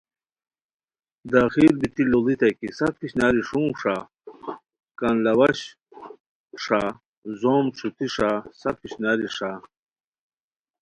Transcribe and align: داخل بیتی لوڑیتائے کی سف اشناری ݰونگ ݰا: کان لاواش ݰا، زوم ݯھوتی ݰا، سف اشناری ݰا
داخل 1.33 1.69
بیتی 1.79 2.03
لوڑیتائے 2.11 2.53
کی 2.59 2.69
سف 2.77 2.95
اشناری 3.03 3.41
ݰونگ 3.49 3.71
ݰا: 3.81 3.97
کان 4.99 5.15
لاواش 5.23 5.59
ݰا، 6.63 6.83
زوم 7.39 7.65
ݯھوتی 7.77 8.07
ݰا، 8.15 8.31
سف 8.59 8.77
اشناری 8.85 9.27
ݰا 9.35 9.51